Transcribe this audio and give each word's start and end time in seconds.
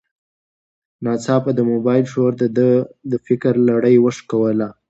ناڅاپه 1.03 1.51
د 1.55 1.59
موبایل 1.71 2.05
شور 2.11 2.31
د 2.41 2.43
ده 2.57 2.69
د 3.11 3.13
فکر 3.27 3.53
لړۍ 3.69 3.95
وشکوله. 4.01 4.67